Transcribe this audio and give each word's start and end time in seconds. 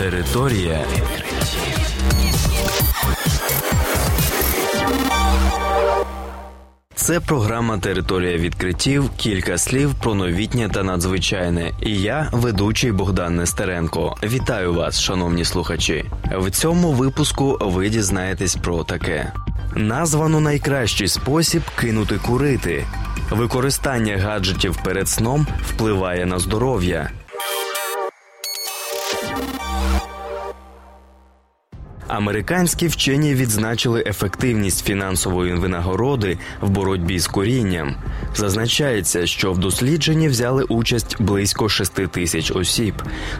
Територія 0.00 0.84
відкриттів. 0.92 1.78
Це 6.94 7.20
програма 7.20 7.78
Територія 7.78 8.36
відкриттів. 8.36 9.10
Кілька 9.16 9.58
слів 9.58 9.94
про 9.94 10.14
новітнє 10.14 10.68
та 10.68 10.82
надзвичайне. 10.82 11.72
І 11.82 12.00
я, 12.00 12.28
ведучий 12.32 12.92
Богдан 12.92 13.36
Нестеренко. 13.36 14.16
Вітаю 14.22 14.74
вас, 14.74 15.00
шановні 15.00 15.44
слухачі. 15.44 16.04
В 16.36 16.50
цьому 16.50 16.92
випуску 16.92 17.58
ви 17.60 17.88
дізнаєтесь 17.88 18.56
про 18.56 18.84
таке: 18.84 19.32
названо 19.76 20.40
найкращий 20.40 21.08
спосіб 21.08 21.62
кинути 21.76 22.18
курити. 22.26 22.86
Використання 23.30 24.18
гаджетів 24.18 24.76
перед 24.84 25.08
сном 25.08 25.46
впливає 25.68 26.26
на 26.26 26.38
здоров'я. 26.38 27.10
Американські 32.10 32.86
вчені 32.86 33.34
відзначили 33.34 34.04
ефективність 34.06 34.86
фінансової 34.86 35.54
винагороди 35.54 36.38
в 36.60 36.70
боротьбі 36.70 37.18
з 37.18 37.26
курінням. 37.26 37.94
Зазначається, 38.34 39.26
що 39.26 39.52
в 39.52 39.58
дослідженні 39.58 40.28
взяли 40.28 40.62
участь 40.64 41.16
близько 41.22 41.68
6 41.68 41.92
тисяч 41.92 42.50
осіб. 42.50 42.94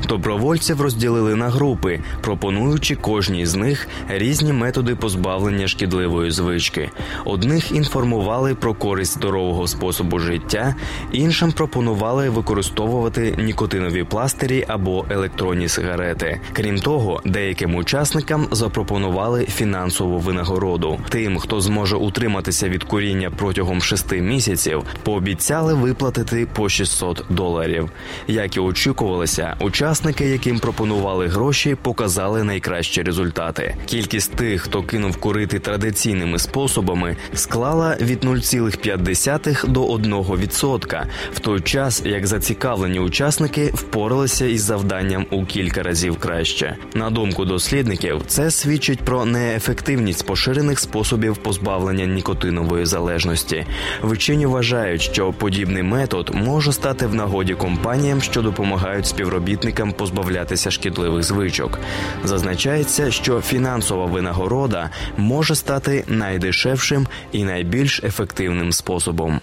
Добровольців 0.09 0.81
розділили 0.81 1.35
на 1.35 1.49
групи, 1.49 2.01
пропонуючи 2.21 2.97
кожній 2.97 3.47
з 3.47 3.55
них 3.55 3.89
різні 4.09 4.53
методи 4.53 4.95
позбавлення 4.95 5.69
шкідливої 5.69 6.31
звички. 6.31 6.91
Одних 7.25 7.73
інформували 7.73 8.55
про 8.55 8.75
користь 8.75 9.15
здорового 9.15 9.67
способу 9.67 10.19
життя, 10.19 10.75
іншим 11.13 11.53
пропонували 11.53 12.31
використовувати 12.31 13.35
нікотинові 13.39 14.05
пластирі 14.05 14.65
або 14.69 15.05
електронні 15.11 15.69
сигарети. 15.69 16.41
Крім 16.53 16.79
того, 16.79 17.21
деяким 17.25 17.75
учасникам 17.75 18.49
запропонували 18.61 19.45
фінансову 19.45 20.19
винагороду. 20.19 20.99
Тим, 21.09 21.39
хто 21.39 21.61
зможе 21.61 21.97
утриматися 21.97 22.69
від 22.69 22.85
куріння 22.85 23.31
протягом 23.31 23.83
шести 23.83 24.21
місяців, 24.21 24.83
пообіцяли 25.03 25.75
виплатити 25.75 26.47
по 26.53 26.69
600 26.69 27.25
доларів. 27.31 27.91
Як 28.29 28.57
і 28.57 28.61
очікувалося, 28.61 29.57
учасники, 29.61 30.25
яким 30.25 30.59
пропонували 30.59 31.27
гроші, 31.27 31.77
показали 31.83 32.45
найкращі 32.45 33.03
результати. 33.03 33.77
Кількість 33.87 34.35
тих, 34.35 34.63
хто 34.63 34.83
кинув 34.83 35.17
курити 35.17 35.59
традиційними 35.59 36.39
способами, 36.39 37.17
склала 37.35 37.97
від 38.01 38.25
0,5 38.25 39.71
до 39.71 39.87
1%, 39.87 41.05
в 41.33 41.39
той 41.39 41.61
час 41.61 42.03
як 42.05 42.27
зацікавлені 42.27 43.01
учасники 43.01 43.71
впоралися 43.75 44.47
із 44.47 44.63
завданням 44.63 45.27
у 45.31 45.45
кілька 45.45 45.83
разів 45.83 46.17
краще. 46.19 46.77
На 46.95 47.11
думку 47.11 47.45
дослідників, 47.45 48.23
це 48.27 48.50
свідчить 48.51 49.01
про 49.01 49.25
неефективність 49.25 50.27
поширених 50.27 50.79
способів 50.79 51.37
позбавлення 51.37 52.07
нікотинової 52.07 52.87
залежності. 52.87 53.67
Вчені 54.03 54.47
вважають, 54.47 55.03
що 55.03 55.33
подібний 55.33 55.83
метод 55.83 56.31
може 56.35 56.73
стати 56.73 57.07
в 57.07 57.15
нагоді 57.15 57.55
компаніям, 57.55 58.23
що 58.23 58.43
допомагають 58.43 59.07
співробітникам 59.07 59.93
позбавлятися 59.93 60.71
шкідливих 60.71 61.23
звичок. 61.23 61.79
Зазначається, 62.25 63.11
що 63.11 63.41
фінансова 63.41 64.07
винагорода 64.07 64.91
може 65.17 65.55
стати 65.55 66.05
найдешевшим 66.09 67.07
і 67.33 67.45
найбільш 67.45 68.05
ефективним 68.05 68.73
способом. 68.73 69.41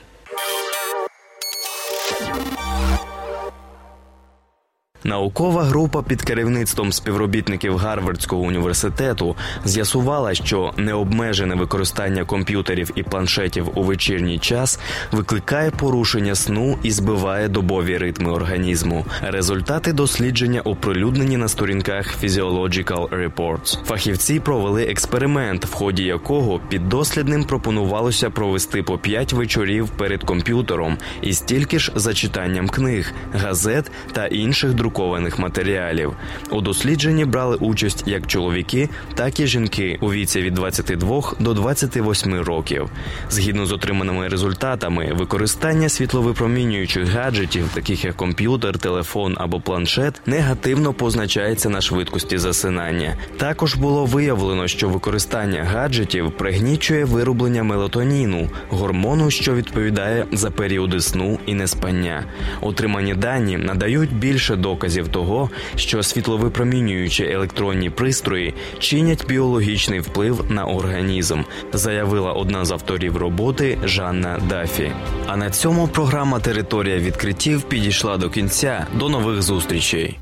Наукова 5.03 5.63
група 5.63 6.01
під 6.01 6.21
керівництвом 6.21 6.91
співробітників 6.91 7.77
Гарвардського 7.77 8.41
університету 8.41 9.35
з'ясувала, 9.65 10.33
що 10.33 10.73
необмежене 10.77 11.55
використання 11.55 12.25
комп'ютерів 12.25 12.91
і 12.95 13.03
планшетів 13.03 13.69
у 13.75 13.83
вечірній 13.83 14.39
час 14.39 14.79
викликає 15.11 15.71
порушення 15.71 16.35
сну 16.35 16.77
і 16.83 16.91
збиває 16.91 17.47
добові 17.47 17.97
ритми 17.97 18.31
організму. 18.31 19.05
Результати 19.21 19.93
дослідження 19.93 20.61
оприлюднені 20.61 21.37
на 21.37 21.47
сторінках 21.47 22.23
Physiological 22.23 23.09
Reports. 23.09 23.85
Фахівці 23.85 24.39
провели 24.39 24.83
експеримент, 24.83 25.65
в 25.65 25.73
ході 25.73 26.03
якого 26.03 26.59
піддослідним 26.69 27.43
пропонувалося 27.43 28.29
провести 28.29 28.83
по 28.83 28.97
5 28.97 29.33
вечорів 29.33 29.89
перед 29.89 30.23
комп'ютером 30.23 30.97
і 31.21 31.33
стільки 31.33 31.79
ж 31.79 31.91
за 31.95 32.13
читанням 32.13 32.69
книг, 32.69 33.13
газет 33.33 33.91
та 34.13 34.27
інших 34.27 34.73
друкованих 34.73 34.86
друкованих 34.87 35.39
матеріалів. 35.39 36.13
У 36.51 36.61
дослідженні 36.61 37.25
брали 37.25 37.55
участь 37.55 38.03
як 38.05 38.27
чоловіки, 38.27 38.89
так 39.15 39.39
і 39.39 39.47
жінки 39.47 39.97
у 40.01 40.11
віці 40.11 40.41
від 40.41 40.53
22 40.53 41.33
до 41.39 41.53
28 41.53 42.41
років. 42.41 42.89
Згідно 43.29 43.65
з 43.65 43.71
отриманими 43.71 44.27
результатами, 44.27 45.13
використання 45.13 45.89
світловипромінюючих 45.89 47.09
гаджетів, 47.09 47.69
таких 47.73 48.05
як 48.05 48.15
комп'ютер, 48.15 48.77
телефон 48.77 49.35
або 49.37 49.59
планшет, 49.59 50.21
негативно 50.25 50.93
позначається 50.93 51.69
на 51.69 51.81
швидкості 51.81 52.37
засинання. 52.37 53.15
Також 53.37 53.75
було 53.75 54.05
виявлено, 54.05 54.67
що 54.67 54.89
використання 54.89 55.63
гаджетів 55.63 56.31
пригнічує 56.31 57.05
вироблення 57.05 57.63
мелатоніну, 57.63 58.49
гормону, 58.69 59.31
що 59.31 59.53
відповідає 59.53 60.25
за 60.31 60.51
періоди 60.51 61.01
сну 61.01 61.39
і 61.45 61.53
неспання. 61.53 62.23
Отримані 62.61 63.13
дані 63.13 63.57
надають 63.57 64.13
більше 64.13 64.55
доказів 64.55 64.76
доказів 64.77 65.07
того, 65.07 65.49
що 65.75 66.03
світловипромінюючі 66.03 67.23
електронні 67.23 67.89
пристрої 67.89 68.53
чинять 68.79 69.27
біологічний 69.27 69.99
вплив 69.99 70.45
на 70.49 70.65
організм, 70.65 71.41
заявила 71.73 72.33
одна 72.33 72.65
з 72.65 72.71
авторів 72.71 73.17
роботи 73.17 73.77
Жанна 73.83 74.39
Дафі. 74.49 74.91
А 75.27 75.37
на 75.37 75.49
цьому 75.49 75.87
програма 75.87 76.39
Територія 76.39 76.97
відкриттів 76.97 77.61
підійшла 77.61 78.17
до 78.17 78.29
кінця. 78.29 78.87
До 78.95 79.09
нових 79.09 79.41
зустрічей. 79.41 80.19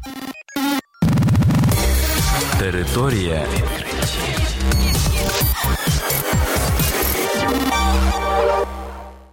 Територія 2.60 3.44
відкриттів. 3.56 3.86